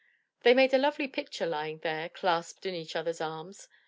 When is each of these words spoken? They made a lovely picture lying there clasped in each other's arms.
They 0.41 0.55
made 0.55 0.73
a 0.73 0.79
lovely 0.79 1.07
picture 1.07 1.45
lying 1.45 1.77
there 1.83 2.09
clasped 2.09 2.65
in 2.65 2.73
each 2.73 2.95
other's 2.95 3.21
arms. 3.21 3.67